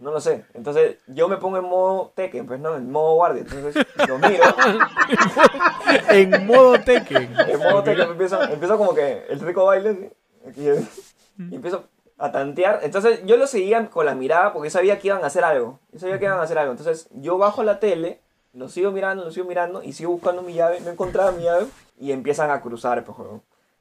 [0.03, 0.45] No lo sé.
[0.53, 3.43] Entonces yo me pongo en modo Tekken, pues no, en modo guardia.
[3.43, 4.45] Entonces lo miro.
[6.11, 7.35] en modo Tekken.
[7.49, 10.13] En modo Tekken empiezo, empiezo como que el rico baile.
[10.55, 10.61] ¿sí?
[10.61, 11.85] Y, y empiezo
[12.19, 12.81] a tantear.
[12.83, 15.79] Entonces yo lo seguía con la mirada porque sabía que iban a hacer algo.
[15.93, 16.73] Yo sabía que iban a hacer algo.
[16.73, 18.21] Entonces yo bajo la tele,
[18.55, 20.81] lo sigo mirando, lo sigo mirando y sigo buscando mi llave.
[20.81, 21.67] No encontraba mi llave
[22.01, 23.17] y empiezan a cruzar, pues.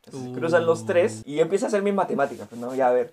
[0.06, 2.48] Entonces, cruzan los tres y empieza a hacer mis matemáticas.
[2.48, 2.74] Pues, ¿no?
[2.76, 3.12] Ya, a ver,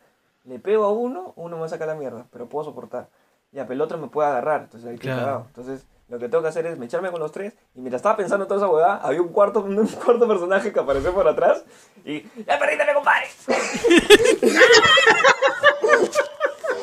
[0.48, 3.08] le pego a uno, uno me va a sacar la mierda, pero puedo soportar.
[3.52, 5.20] Ya, pero el otro me puede agarrar, entonces ahí Claro.
[5.20, 5.44] cagado.
[5.48, 7.54] Entonces, lo que tengo que hacer es echarme con los tres.
[7.74, 11.12] Y mientras estaba pensando toda esa huevada, había un cuarto, un cuarto personaje que apareció
[11.14, 11.64] por atrás.
[12.04, 12.58] Y, ¡ya
[12.94, 13.26] compadre!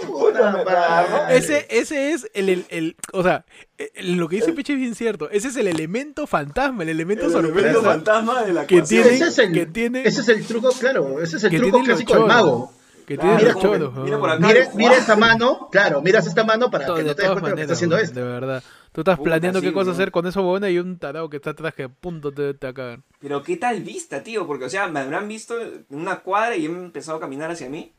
[0.08, 1.28] Puta, me- me agarró.
[1.34, 3.46] Ese, ese es el, el, el- o sea,
[3.78, 5.30] el- lo que dice Peche es bien cierto.
[5.30, 9.10] Ese es el elemento fantasma, el elemento El elemento sorpresa fantasma de la que tiene,
[9.10, 12.14] Ese es el, que tiene, ese es el truco, claro, ese es el truco clásico
[12.14, 12.72] del mago.
[13.06, 13.80] Que tiene los que mira
[14.18, 14.20] ¿no?
[14.20, 14.48] por acá.
[14.76, 17.52] Mira, esta mano, claro, miras esta mano para Todo- que no te des cuenta de
[17.52, 18.20] lo que está maneras, haciendo esto.
[18.20, 18.64] de verdad.
[18.92, 21.50] Tú estás Puta, planeando qué cosa hacer con eso, weón, y un tarado que está
[21.52, 23.02] atrás que a punto te, te cagar.
[23.20, 26.66] Pero qué tal vista, tío, porque, o sea, me habrán visto en una cuadra y
[26.66, 27.92] han empezado a caminar hacia mí.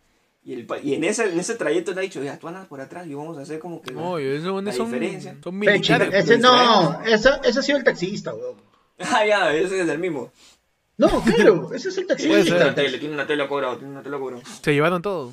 [0.42, 2.80] Y, el, y en, ese, en ese trayecto le ha dicho, ya, tú andas por
[2.80, 3.90] atrás y vamos a hacer como que...
[3.90, 4.00] esos
[4.46, 5.36] weones la son, diferencia.
[5.42, 6.08] son militares.
[6.14, 6.40] ese pues.
[6.40, 8.54] no, ese, ese ha sido el taxista, weón.
[8.98, 10.32] Ah, ya, ese es el mismo.
[10.98, 12.74] No, claro, ese es el taxista.
[12.74, 14.42] tele, tiene una tele cobrado, tiene una tele cobrado.
[14.62, 15.32] Se llevaron todo.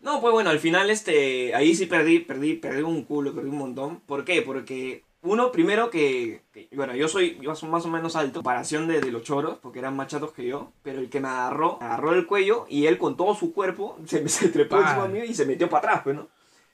[0.00, 3.58] No, pues bueno, al final este, ahí sí perdí, perdí, perdí un culo, perdí un
[3.58, 4.00] montón.
[4.00, 4.42] ¿Por qué?
[4.42, 8.88] Porque uno, primero que, que- bueno, yo soy, yo soy más o menos alto, comparación
[8.88, 11.76] de, de los choros, porque eran más chatos que yo, pero el que me agarró,
[11.78, 14.82] me agarró el cuello y él con todo su cuerpo se, se trepó Pa.
[14.88, 16.26] encima mío y se metió para atrás, pues, ¿no?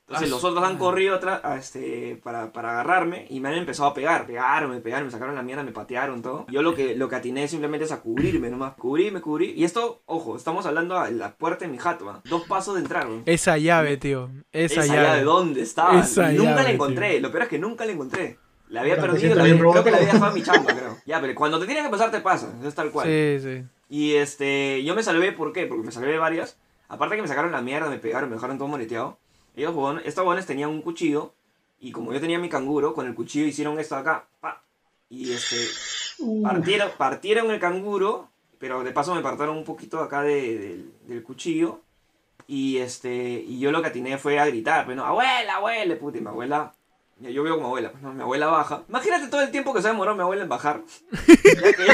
[0.08, 3.56] Entonces Ah, los otros han corrido atrás a este, para, para agarrarme y me han
[3.56, 6.46] empezado a pegar, pegarme, pegarme, me sacaron la mierda, me patearon, todo.
[6.48, 9.56] Yo lo que, lo que atiné simplemente es a cubrirme nomás, cubrirme, cubrir.
[9.58, 13.06] Y esto, ojo, estamos hablando a la puerta de mi jato, dos pasos de entrar.
[13.26, 14.30] Esa llave, tío.
[14.50, 15.06] Esa, Esa llave.
[15.08, 16.00] llave, ¿dónde estaba?
[16.00, 17.10] Esa nunca llave, la encontré.
[17.12, 17.20] tío.
[17.20, 18.38] Lo peor es que nunca la encontré.
[18.70, 20.96] La había te perdido, la había- creo que la había dejado mi chamba, creo.
[21.04, 22.50] Ya, pero cuando te tiene que pasar, te pasa.
[22.64, 23.06] Es tal cual.
[23.06, 23.62] Sí, sí.
[23.90, 25.66] Y este, yo me salvé, ¿por qué?
[25.66, 26.56] Porque me salvé de varias.
[26.88, 29.18] Aparte que me sacaron la mierda, me pegaron, me dejaron todo moreteado.
[29.58, 31.32] Ellos, estos huevones tenían un cuchillo.
[31.80, 34.26] Y como yo tenía mi canguro, con el cuchillo hicieron esto acá.
[34.40, 34.62] pa,
[35.10, 35.56] y este,
[36.20, 40.92] Uh, partieron, partieron el canguro, pero de paso me partieron un poquito acá de- del-
[41.06, 41.80] del cuchillo.
[42.48, 46.18] Y este, y yo lo que atiné fue a gritar, pues no, abuela, abuela, puta,
[46.18, 46.72] y mi abuela,
[47.20, 48.82] yo veo como abuela, pues no, mi abuela baja.
[48.88, 50.82] Imagínate todo el tiempo que se demoró mi abuela en bajar.
[51.26, 51.86] Ya que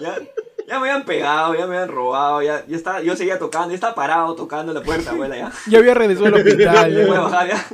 [0.00, 0.18] ya,
[0.66, 3.74] ya me habían pegado, ya me habían robado, ya, ya estaba, yo seguía tocando, ya
[3.74, 5.50] estaba parado tocando la puerta, abuela, ya.
[5.66, 6.64] Ya había regresado al hospital.
[6.94, 7.66] Ya a ya, bajar, ya.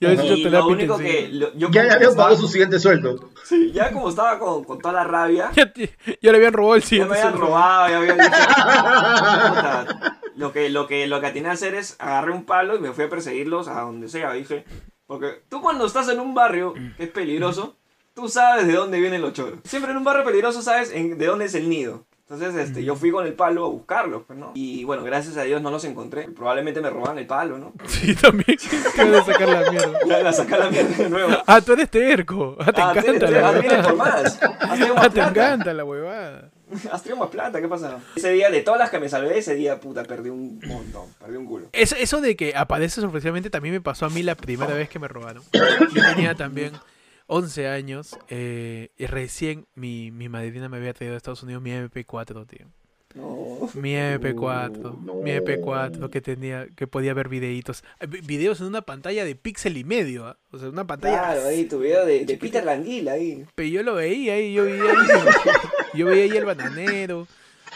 [0.00, 3.30] ya hecho Y lo único que, lo- yo ya le habían pagado su siguiente sueldo.
[3.44, 6.82] sí, ya como estaba con, con toda la rabia, Ya, ya le habían robado el
[6.82, 7.12] Ya siguiente.
[7.14, 7.46] me habían sueldo.
[7.48, 8.30] robado, ya habían dicho.
[10.36, 12.92] Lo que, lo que, lo que atiné a hacer es agarré un palo y me
[12.92, 14.64] fui a perseguirlos a donde sea, dije.
[15.06, 17.76] Porque tú cuando estás en un barrio que es peligroso,
[18.14, 19.60] tú sabes de dónde vienen los choros.
[19.62, 22.04] Siempre en un barrio peligroso sabes en- de dónde es el nido.
[22.28, 24.52] Entonces, este, yo fui con el palo a buscarlos, pues, ¿no?
[24.54, 26.22] Y bueno, gracias a Dios no los encontré.
[26.30, 27.74] Probablemente me roban el palo, ¿no?
[27.86, 28.56] Sí, también.
[29.14, 29.98] A sacar la mierda.
[30.22, 31.32] La sacar la mierda de nuevo.
[31.46, 32.56] Ah, tú eres terco.
[32.58, 34.22] Ah, te Ah, encanta la ah, vienes por huevada.
[34.22, 34.42] más.
[34.42, 35.28] Has tenido más Ah, te plata.
[35.30, 36.50] encanta la huevada.
[36.90, 37.98] Has tenido más plata, ¿qué pasa?
[38.16, 41.10] Ese día, de todas las que me salvé, ese día, puta, perdí un montón.
[41.20, 41.68] Perdí un culo.
[41.72, 44.98] Eso, eso de que aparece sorpresivamente también me pasó a mí la primera vez que
[44.98, 45.42] me robaron.
[45.52, 46.72] Yo tenía también
[47.34, 51.70] 11 años eh, y recién mi, mi madrina me había traído a Estados Unidos mi
[51.70, 52.66] MP4, tío.
[53.14, 53.68] No.
[53.74, 55.14] Mi MP4, no.
[55.16, 57.84] mi MP4 que tenía, que podía ver videitos.
[58.00, 60.36] Eh, vi- Videos en una pantalla de píxel y medio, ¿ah?
[60.50, 61.18] o sea, una pantalla.
[61.18, 63.44] Claro, ahí tu video de, de Peter Languila ahí.
[63.54, 65.08] Pero yo lo veía ahí, yo veía ahí,
[65.94, 67.28] yo veía ahí el bananero,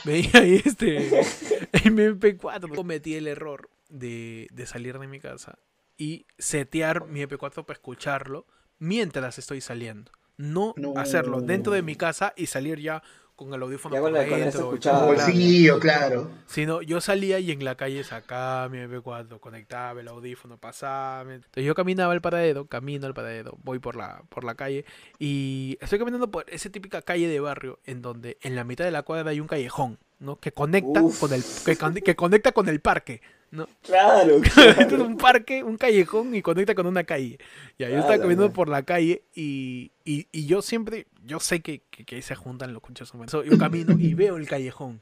[0.05, 0.97] veía ahí este
[1.73, 2.75] el MP4.
[2.75, 5.59] Cometí el error de, de salir de mi casa
[5.97, 8.45] y setear mi MP4 para escucharlo
[8.79, 10.13] mientras estoy saliendo.
[10.37, 10.95] No, No.
[10.97, 13.03] hacerlo dentro de mi casa y salir ya
[13.35, 14.71] con el audífono Ya por con la- dentro,
[15.07, 16.31] bolsillo, claro.
[16.47, 21.33] Sino yo salía y en la calle sacaba mi MP4, conectaba el audífono, pasaba.
[21.35, 24.85] Entonces yo caminaba al paradero, camino al paradero, voy por la, por la calle
[25.21, 28.91] y estoy caminando por esa típica calle de barrio en donde en la mitad de
[28.91, 30.37] la cuadra hay un callejón, ¿no?
[30.41, 31.21] Que conecta Uf.
[31.21, 33.69] con el que, con- que conecta con el parque, ¿no?
[33.83, 34.37] Claro,
[34.79, 37.39] Esto es un parque, un callejón y conecta con una calle.
[37.79, 41.41] Ya, yo Ah, estaba la caminando por la calle y, y, y yo siempre, yo
[41.41, 43.13] sé que, que, que ahí se juntan los conchos.
[43.15, 43.31] humanos.
[43.31, 45.01] So, Yo camino y veo el callejón.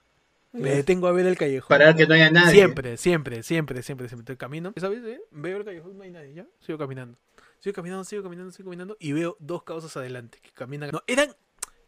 [0.53, 1.69] Me detengo a ver el callejón.
[1.69, 2.53] Para que no haya nadie.
[2.55, 4.23] Siempre, siempre, siempre, siempre, siempre.
[4.23, 4.73] Estoy camino.
[4.79, 5.05] ¿Sabes?
[5.05, 5.21] eh?
[5.31, 6.47] Veo el callejón, no hay nadie, ¿ya?
[6.61, 7.19] Sigo caminando.
[7.61, 8.97] Sigo caminando, sigo caminando, sigo caminando.
[8.99, 10.91] Y veo dos causas adelante que caminan.
[10.93, 11.29] No, eran,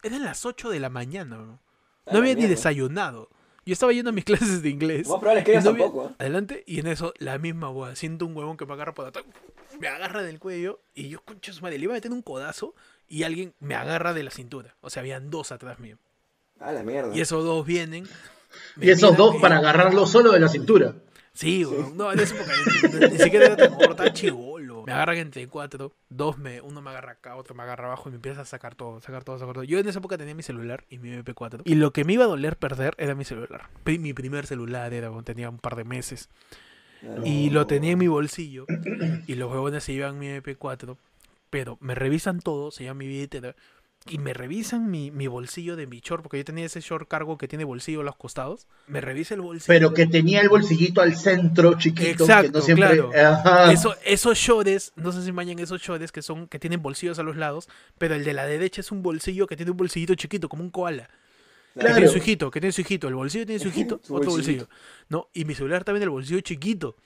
[0.02, 1.60] eran las 8 de la mañana, bro.
[2.12, 3.29] No había ni desayunado.
[3.66, 5.09] Yo estaba yendo a mis clases de inglés.
[5.09, 6.14] Más probable es que no había- tampoco, ¿eh?
[6.18, 7.94] Adelante, y en eso la misma boda.
[7.97, 9.25] Siento un huevón que me agarra por atrás.
[9.79, 10.81] Me agarra del cuello.
[10.94, 12.75] Y yo, concha su madre, le iba a meter un codazo.
[13.09, 14.75] Y alguien me agarra de la cintura.
[14.81, 15.99] O sea, habían dos atrás mío.
[16.61, 17.14] A la mierda.
[17.16, 18.09] Y esos dos vienen.
[18.81, 20.94] Y esos dos para agarrarlo solo de la cintura.
[21.35, 21.97] Sí, weón.
[21.97, 22.53] No, en esa época
[23.01, 24.47] ni, ni siquiera era tan corta, chivolo.
[24.88, 28.12] Me agarran entre cuatro, dos me, uno me agarra acá, otro me agarra abajo y
[28.12, 29.64] me empieza a sacar todo, sacar todo, sacar todo.
[29.64, 31.61] Yo en esa época tenía mi celular y mi MP4.
[31.66, 33.68] Y lo que me iba a doler perder era mi celular.
[33.85, 36.31] Mi primer celular era cuando tenía un par de meses.
[37.22, 38.64] Y lo tenía en mi bolsillo.
[39.27, 40.96] Y los huevones se llevan mi MP4.
[41.51, 43.55] Pero me revisan todo, se llama mi billetera.
[44.11, 47.37] Y me revisan mi, mi bolsillo de mi short, porque yo tenía ese short cargo
[47.38, 48.66] que tiene bolsillo a los costados.
[48.87, 49.66] Me revisa el bolsillo.
[49.68, 52.87] Pero que tenía el bolsillito al centro chiquito, que Exacto, no siempre.
[52.88, 53.11] claro.
[53.14, 53.73] Ajá.
[53.73, 57.23] Eso- esos shorts, no sé si mañan esos shorts que son, que tienen bolsillos a
[57.23, 57.68] los lados,
[57.99, 60.71] pero el de la derecha es un bolsillo que tiene un bolsillito chiquito, como un
[60.71, 61.09] koala.
[61.75, 61.97] Que Claro.
[61.97, 63.09] tiene su hijito, que tiene su hijito.
[63.09, 64.68] El bolsillo tiene su hijito, Su otro bolsillo.
[65.11, 66.97] No, y mi celular también el bolsillo chiquito.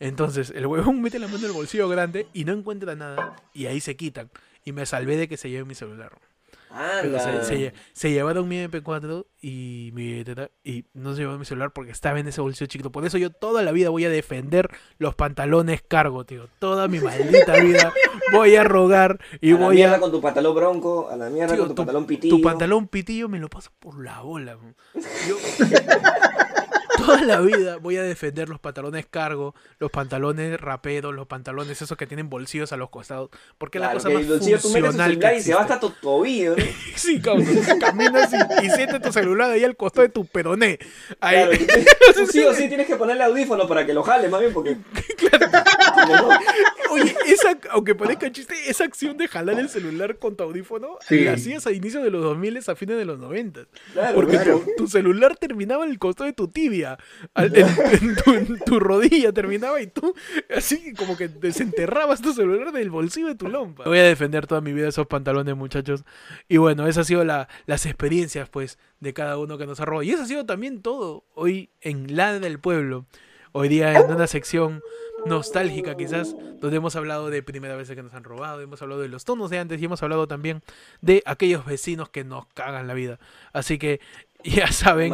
[0.00, 3.36] Entonces, el huevón mete la mano en el bolsillo grande y no encuentra nada.
[3.54, 4.30] Y ahí se quitan.
[4.64, 6.12] Y me salvé de que se lleven mi celular.
[7.02, 11.46] Pero se, se se llevaron mi MP4 y mi billetera y no se llevaron mi
[11.46, 12.92] celular porque estaba en ese bolsillo chiquito.
[12.92, 16.48] Por eso yo toda la vida voy a defender los pantalones cargo, tío.
[16.58, 17.92] Toda mi maldita vida
[18.32, 20.00] voy a rogar y a la voy mierda a...
[20.00, 22.36] con tu pantalón bronco, a la mierda Tío, con tu, pantalón pitillo.
[22.36, 24.56] Tu pantalón pitillo me lo paso por la bola.
[24.56, 24.74] man.
[25.28, 25.36] Yo
[27.20, 31.96] toda la vida voy a defender los pantalones cargo, los pantalones raperos, los pantalones esos
[31.96, 33.30] que tienen bolsillos a los costados.
[33.58, 35.60] Porque es la Claro, cosa que más bolsillo tú funcional que celular y se va
[35.62, 36.56] hasta tu tobillo.
[36.96, 37.78] Sí, causa.
[37.78, 40.78] Caminas y, y sientes tu celular ahí al costado de tu peroné.
[41.20, 41.36] Ahí.
[41.36, 41.52] Claro,
[42.14, 44.52] tú, tú sí o sí tienes que ponerle audífono para que lo jale, más bien,
[44.52, 44.76] porque.
[46.08, 46.28] No,
[46.90, 51.20] Oye, esa, aunque parezca chiste, esa acción de jalar el celular con tu audífono Sí.
[51.24, 53.66] la hacías a inicios de los 2000 a fines de los 90.
[53.92, 54.62] Claro, Porque claro.
[54.76, 56.96] tu, tu celular terminaba en el costado de tu tibia,
[57.34, 57.66] al- en,
[58.00, 60.14] en tu, en tu rodilla terminaba y tú
[60.54, 63.84] así como que desenterrabas tu celular del bolsillo de tu lompa.
[63.84, 66.04] Voy a defender toda mi vida esos pantalones, muchachos.
[66.48, 69.84] Y bueno, esas han sido la- las experiencias pues de cada uno que nos ha
[69.84, 70.02] robado.
[70.02, 73.06] Y eso ha sido también todo hoy en La del Pueblo.
[73.52, 74.82] Hoy día en una sección
[75.26, 79.08] nostálgica quizás, donde hemos hablado de primera vez que nos han robado, hemos hablado de
[79.08, 80.62] los tonos de antes y hemos hablado también
[81.00, 83.18] de aquellos vecinos que nos cagan la vida.
[83.52, 84.00] Así que
[84.44, 85.10] ya saben,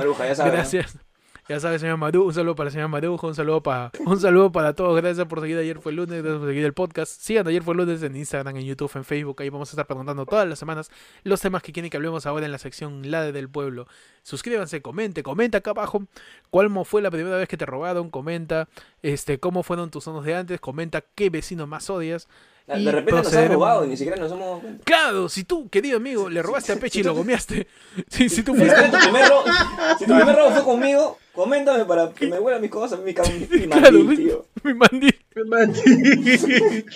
[0.53, 0.99] gracias.
[1.47, 4.51] Ya sabes, señor Maru, un saludo para el señor Marujo, un saludo para un saludo
[4.51, 7.21] para todos, gracias por seguir ayer fue el lunes, gracias por seguir el podcast.
[7.21, 9.87] Sigan ayer fue el lunes en Instagram, en YouTube, en Facebook, ahí vamos a estar
[9.87, 10.91] preguntando todas las semanas
[11.23, 13.87] los temas que quieren que hablemos ahora en la sección La del Pueblo.
[14.23, 16.07] Suscríbanse, comente, comenta acá abajo
[16.49, 18.71] cuál fue la primera vez que te robaron, comenta
[19.03, 22.27] este cómo fueron tus zonos de antes, comenta qué vecino más odias.
[22.67, 24.85] De y repente nos han robado y ni siquiera nos hemos dado cuenta.
[24.85, 27.67] Claro, si tú, querido amigo, le robaste a Pechi y lo gomeaste.
[28.09, 29.45] Si, si tú fuiste tu primer robo,
[29.99, 33.15] si tu primer robo fue conmigo, coméntame para que me vuelan mis cosas, mi, mi
[33.15, 34.47] Claro, mandil, tío.
[34.63, 35.25] mi mandil.
[35.37, 36.85] Mi mandil.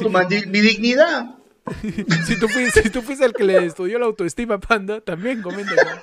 [0.00, 1.34] Tu mandil, mi dignidad.
[2.26, 5.72] Si tú, fuiste, si tú fuiste el que le estudió la autoestima Panda, también comenta.
[5.72, 6.02] acá.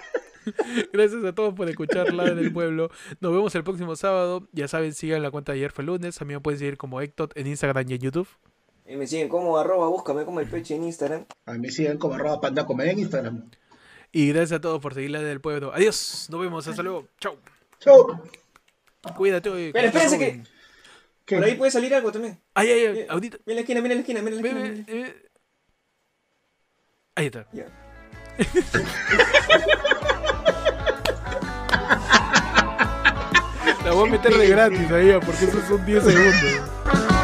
[0.92, 2.90] Gracias a todos por escuchar La del Pueblo.
[3.20, 4.48] Nos vemos el próximo sábado.
[4.54, 6.20] Ya saben, sigan la cuenta de ayer fue lunes.
[6.20, 8.28] A mí me pueden seguir como Ectot en Instagram y en YouTube.
[8.92, 11.26] Y me siguen como arroba, búscame como el peche en Instagram.
[11.46, 13.50] A mí siguen como arroba panda en Instagram.
[14.12, 15.72] Y gracias a todos por seguir La del Pueblo.
[15.74, 16.28] Adiós.
[16.30, 16.68] Nos vemos.
[16.68, 17.08] Hasta luego.
[17.18, 17.38] Chau.
[17.80, 18.22] Chau.
[19.16, 19.72] Cuídate hoy.
[19.72, 20.44] Pero espérense que-.
[21.26, 22.38] Por ahí puede salir algo también.
[22.54, 23.08] Ay, ay, ay.
[23.22, 24.86] Mira, mira la esquina, mira la esquina, mira la Ve, esquina.
[24.86, 25.30] ve, ve.
[27.16, 27.48] Ahí está.
[27.54, 27.68] Ya.
[33.86, 37.21] La voy a meter de gratis ahí, porque esos son 10 segundos.